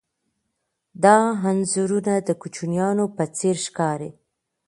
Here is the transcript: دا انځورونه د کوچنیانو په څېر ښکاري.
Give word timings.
دا 1.03 1.17
انځورونه 1.49 2.13
د 2.27 2.29
کوچنیانو 2.41 3.05
په 3.15 3.23
څېر 3.37 3.55
ښکاري. 3.65 4.09